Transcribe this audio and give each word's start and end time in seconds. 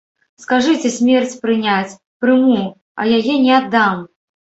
Скажыце 0.43 0.87
смерць 0.93 1.35
прыняць, 1.43 1.97
прыму, 2.25 2.55
а 3.03 3.07
яе 3.19 3.35
не 3.45 3.53
аддам! 3.59 4.01